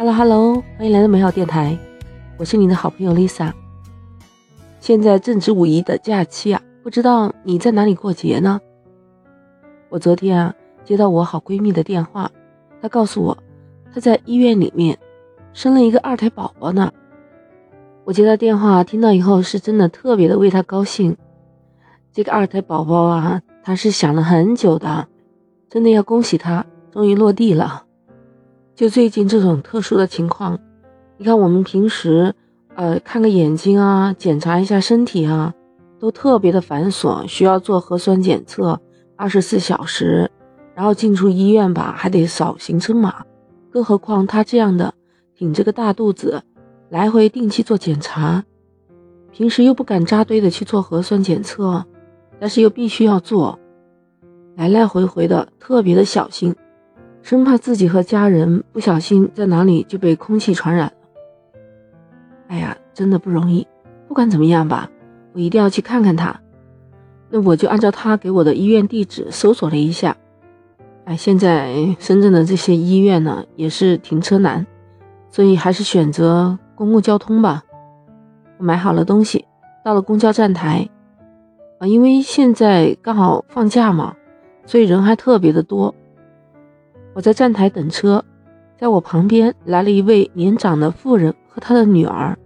[0.00, 1.78] Hello Hello，欢迎来到美好电台，
[2.38, 3.52] 我是你的好朋友 Lisa。
[4.80, 8.58] 现在正值五一的假期啊，不知道你在哪里过节呢？
[9.90, 10.54] 我昨天啊
[10.86, 12.30] 接到我好闺蜜的电话，
[12.80, 13.36] 她告诉我
[13.92, 14.98] 她在医院里面
[15.52, 16.90] 生了一个二胎宝宝呢。
[18.04, 21.14] 我接到电话听到以后是真的特别的为她高兴。
[22.10, 25.08] 这个二胎宝宝啊，她是想了很久的，
[25.68, 27.84] 真的要恭喜她，终于落地了。
[28.80, 30.58] 就最近这种特殊的情况，
[31.18, 32.34] 你看我们平时，
[32.76, 35.52] 呃，看个眼睛啊，检查一下身体啊，
[35.98, 38.80] 都特别的繁琐，需要做核酸检测，
[39.16, 40.30] 二十四小时，
[40.74, 43.22] 然后进出医院吧，还得扫行程码。
[43.70, 44.94] 更何况他这样的
[45.36, 46.42] 挺着个大肚子，
[46.88, 48.42] 来回定期做检查，
[49.30, 51.84] 平时又不敢扎堆的去做核酸检测，
[52.38, 53.58] 但是又必须要做，
[54.56, 56.56] 来来回回的特别的小心。
[57.22, 60.92] 生怕自己和家人不小心在哪里就被空气传染了。
[62.48, 63.66] 哎呀，真的不容易。
[64.08, 64.90] 不管怎么样吧，
[65.32, 66.40] 我一定要去看看他。
[67.28, 70.16] 那我就按照他给我的医院地址搜索了一下。
[71.04, 74.66] 哎，现在深圳的这些医院呢，也是停车难，
[75.30, 77.62] 所以还是选择公共交通吧。
[78.58, 79.44] 我买好了东西，
[79.84, 80.88] 到了公交站台。
[81.78, 84.16] 啊，因为现在刚好放假嘛，
[84.66, 85.94] 所以人还特别的多。
[87.12, 88.24] 我在站台等车，
[88.78, 92.38] 在我旁边来了一位年长的妇人和她的女儿，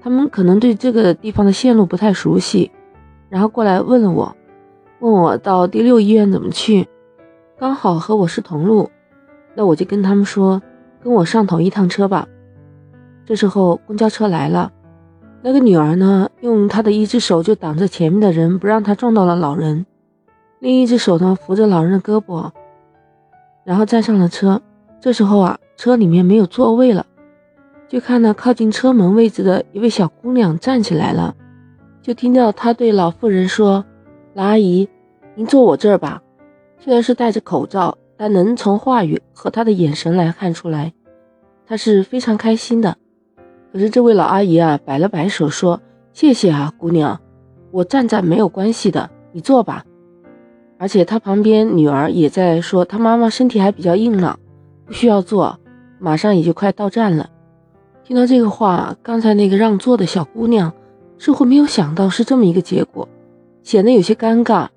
[0.00, 2.70] 他们可能对这个地方的线路不太熟悉，
[3.28, 4.36] 然后过来问了我，
[5.00, 6.86] 问我到第六医院怎么去，
[7.58, 8.90] 刚好和我是同路，
[9.54, 10.60] 那我就跟他们说，
[11.02, 12.28] 跟我上同一趟车吧。
[13.24, 14.70] 这时候公交车来了，
[15.42, 19.86] 那个女儿呢，用她的一只手就挡着前面的人，不让她撞到了老人，
[20.60, 22.50] 另一只手呢扶着老人的胳膊。
[23.68, 24.62] 然后站上了车，
[24.98, 27.04] 这时候啊，车里面没有座位了，
[27.86, 31.36] 就看到靠近车门位置的一位小姑娘站起来了，
[32.00, 33.84] 就听到她对老妇人说
[34.32, 34.88] ：“老阿姨，
[35.34, 36.22] 您坐我这儿吧。”
[36.80, 40.94] 虽然是戴着口罩，但能从话语和她的眼神来看出来，
[41.66, 42.96] 她是非常开心的。
[43.70, 45.78] 可是这位老阿姨啊，摆了摆手说
[46.14, 47.20] ：“谢谢啊，姑娘，
[47.70, 49.84] 我站站没有关系的，你坐吧。”
[50.78, 54.38] 而且他旁边女儿也在说，他妈妈身体还比较硬朗，
[54.86, 55.58] 不需要坐，
[55.98, 57.28] 马上也就快到站了。
[58.04, 60.72] 听到这个话，刚才那个让座的小姑娘
[61.18, 63.08] 似乎没有想到是这么一个结果，
[63.62, 64.68] 显得有些尴尬，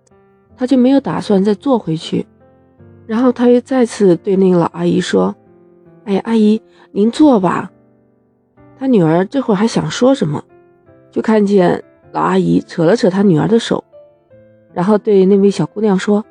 [0.58, 2.26] 她就没有打算再坐回去。
[3.06, 5.36] 然后她又再次对那个老阿姨说
[6.06, 6.62] ：“哎呀，阿姨，
[6.92, 7.72] 您坐吧。”
[8.78, 10.44] 她女儿这会儿还想说什么，
[11.12, 13.84] 就看见老阿姨扯了扯她女儿的手。
[14.74, 16.24] 然后对那位小姑娘说：“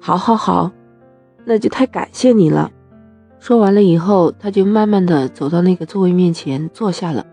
[0.00, 0.70] 好，好，好，
[1.44, 2.70] 那就太感谢你了。”
[3.38, 7.24] 说完了以后，他就慢慢的走到那个座位面前坐下了。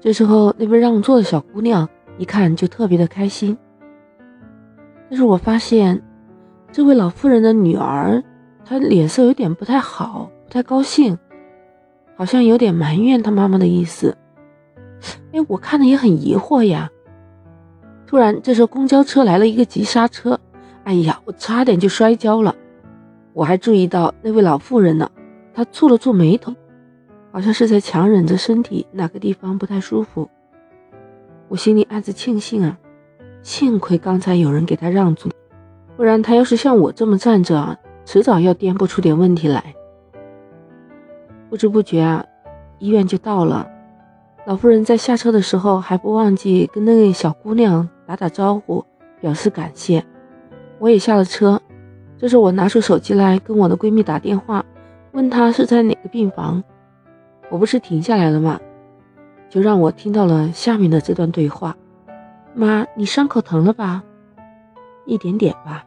[0.00, 1.88] 这时候，那位让座的小姑娘
[2.18, 3.56] 一看就特别的开心。
[5.08, 6.00] 但是我发现，
[6.70, 8.22] 这位老妇人的女儿，
[8.64, 11.18] 她脸色有点不太好，不太高兴，
[12.16, 14.16] 好像有点埋怨她妈妈的意思。
[15.32, 16.90] 哎，我看的也很疑惑呀。
[18.06, 20.38] 突然，这时候公交车来了一个急刹车，
[20.84, 22.54] 哎呀，我差点就摔跤了。
[23.32, 25.10] 我还注意到那位老妇人呢，
[25.52, 26.54] 她蹙了蹙眉头，
[27.32, 30.30] 好像是在强忍着身体哪个地方不太舒服。
[31.48, 32.78] 我心里暗自庆幸啊，
[33.42, 35.32] 幸亏刚才有人给她让座，
[35.96, 39.74] 不然她要是像我这么站着啊，迟早要颠簸出点问题来。
[41.50, 42.24] 不知不觉啊，
[42.78, 43.68] 医院就到了。
[44.46, 47.88] 老妇人在下车的时候还不忘记跟那位小姑娘。
[48.06, 48.84] 打打招呼，
[49.20, 50.04] 表示感谢。
[50.78, 51.60] 我也下了车，
[52.16, 54.64] 这时我拿出手机来跟我的闺蜜打电话，
[55.10, 56.62] 问她是在哪个病房。
[57.50, 58.60] 我不是停下来了吗？
[59.48, 61.76] 就让我听到了下面的这段对话：
[62.54, 64.04] 妈，你伤口疼了吧？
[65.04, 65.84] 一点点吧。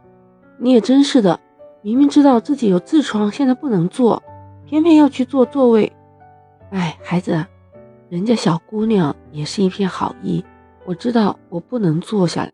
[0.58, 1.40] 你也真是的，
[1.82, 4.22] 明明知道自己有痔疮，现在不能坐，
[4.66, 5.90] 偏偏要去坐座位。
[6.72, 7.46] 哎，孩子，
[8.10, 10.44] 人家小姑娘也是一片好意。
[10.86, 12.52] 我知道我不能坐下来，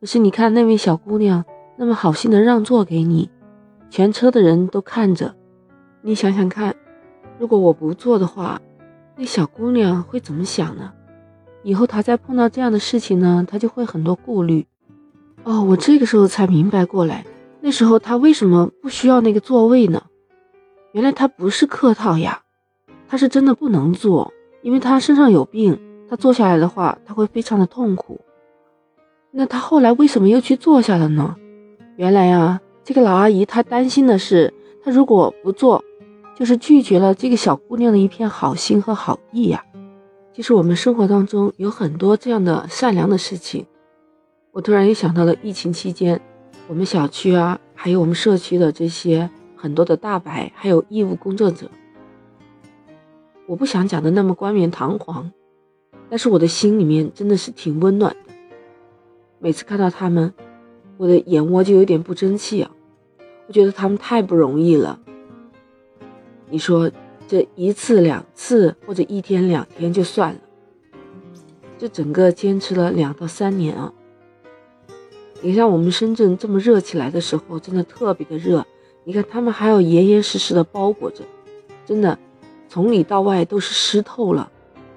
[0.00, 1.44] 可是你看那位小姑娘
[1.76, 3.30] 那么好心的让座给你，
[3.88, 5.36] 全车的人都看着，
[6.02, 6.74] 你想想看，
[7.38, 8.60] 如果我不坐的话，
[9.16, 10.92] 那小姑娘会怎么想呢？
[11.62, 14.66] 以后她再碰到这样的事情呢，她就会很多顾虑。
[15.44, 17.24] 哦，我这个时候才明白过来，
[17.60, 20.02] 那时候她为什么不需要那个座位呢？
[20.90, 22.42] 原来她不是客套呀，
[23.06, 25.78] 她是真的不能坐，因为她身上有病。
[26.08, 28.20] 他坐下来的话，他会非常的痛苦。
[29.30, 31.36] 那他后来为什么又去坐下了呢？
[31.94, 34.52] 原来啊，这个老阿姨她担心的是，
[34.82, 35.84] 她如果不坐，
[36.34, 39.64] 就是拒绝了这个小姑娘的一片好心和好意呀。
[40.34, 43.64] 其实我们生活当中有很多这样的善良的事情。
[44.50, 46.20] 我突然又想到了疫情期间，
[46.66, 51.70] 我们小区啊，还有我们社区的这些很多的大白，还有义务工作者。
[53.50, 55.28] 我不想讲的那么冠冕堂皇，
[56.08, 58.32] 但是我的心里面真的是挺温暖的。
[59.40, 60.32] 每次看到他们，
[60.96, 62.70] 我的眼窝就有点不争气啊。
[63.48, 65.00] 我觉得他们太不容易了。
[66.48, 66.88] 你说
[67.26, 70.40] 这一次两次或者一天两天就算了，
[71.76, 73.92] 这整个坚持了两到三年啊！
[75.40, 78.64] 你像我们深圳这么热起来的时候，真的特别的热。
[79.02, 81.24] 你看他们还要严严实实的包裹着，
[81.84, 82.16] 真的
[82.70, 84.50] 从里到外都是湿透了。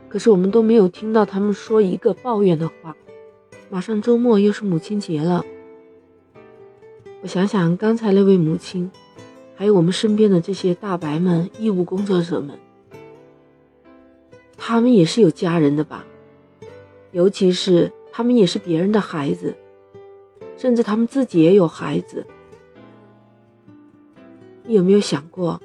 [0.08, 2.96] 可是我们都没有听到他们说一个抱怨的话。
[3.72, 5.44] 马上周末又是母亲节了，
[7.24, 8.92] 我想想刚才那位母亲。
[9.56, 12.60] 还有我们身边的这些大白们、义务工作者们，
[14.58, 16.06] 他们也是有家人的吧？
[17.12, 19.56] 尤其是他们也是别人的孩子，
[20.58, 22.26] 甚至他们自己也有孩子。
[24.66, 25.60] 你有没有想过，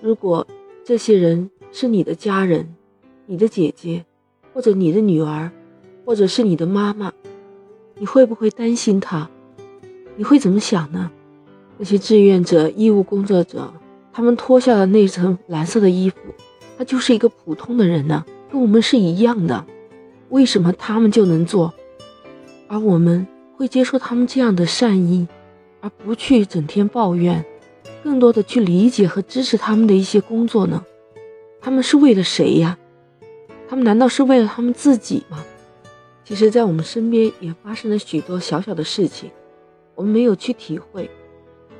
[0.00, 0.46] 如果
[0.86, 2.74] 这些人是你的家人、
[3.24, 4.04] 你的姐姐，
[4.52, 5.50] 或者你的女儿，
[6.04, 7.10] 或者是你的妈妈，
[7.96, 9.30] 你会不会担心他？
[10.14, 11.10] 你会怎么想呢？
[11.78, 13.72] 那些志愿者、义务工作者，
[14.12, 16.18] 他们脱下了那层蓝色的衣服，
[16.76, 18.22] 他就是一个普通的人呢，
[18.52, 19.64] 跟我们是一样的。
[20.28, 21.72] 为什么他们就能做，
[22.68, 23.26] 而我们
[23.56, 25.26] 会接受他们这样的善意，
[25.80, 27.42] 而不去整天抱怨，
[28.04, 30.84] 更多的去理解和支持他们的一些工作呢？
[31.58, 32.78] 他们是为了谁呀？
[33.66, 35.42] 他们难道是为了他们自己吗？
[36.22, 39.30] 其实，在我们身边也发生了许多小小的事情，
[39.94, 41.10] 我们没有去体会。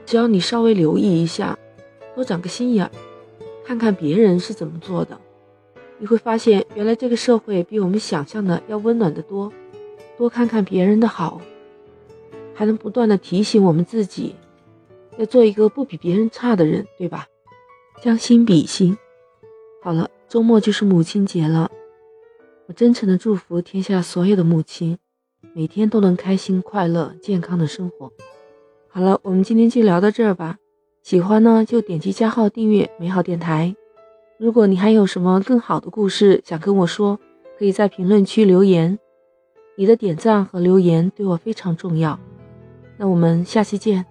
[0.06, 1.58] 只要你稍微留意一下，
[2.14, 2.90] 多长个心眼儿，
[3.62, 5.20] 看看别人是怎么做的，
[5.98, 9.52] 你会发现，原来这个社会比我们想象的要温暖得多。
[10.16, 11.42] 多看看别人的好，
[12.54, 14.34] 还能不断的提醒我们自己，
[15.18, 17.26] 要做一个不比别人差的人，对吧？
[18.02, 18.96] 将心比心。
[19.82, 21.70] 好了，周末就是母亲节了，
[22.66, 24.98] 我真诚的祝福天下所有的母亲，
[25.54, 28.12] 每天都能开心、快乐、健康的生活。
[28.88, 30.58] 好了，我们今天就聊到这儿吧。
[31.02, 33.76] 喜欢呢，就点击加号订阅美好电台。
[34.38, 37.20] 如果你还有什么更好的故事想跟我说，
[37.58, 38.98] 可以在评论区留言。
[39.76, 42.18] 你的点赞和留言对我非常重要。
[42.96, 44.06] 那我们下期见。